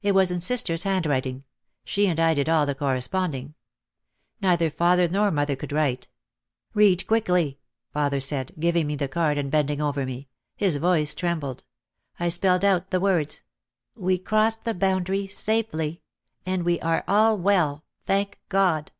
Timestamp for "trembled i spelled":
11.12-12.64